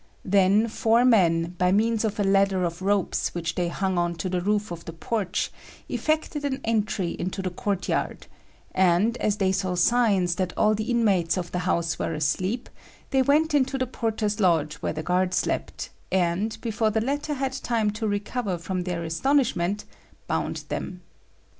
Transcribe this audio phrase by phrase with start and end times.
[0.25, 4.29] Then four men, by means of a ladder of ropes which they hung on to
[4.29, 5.51] the roof of the porch,
[5.87, 8.25] effected an entry into the courtyard;
[8.73, 12.67] and, as they saw signs that all the inmates of the house were asleep,
[13.11, 17.51] they went into the porter's lodge where the guard slept, and, before the latter had
[17.53, 19.85] time to recover from their astonishment,
[20.27, 21.01] bound them.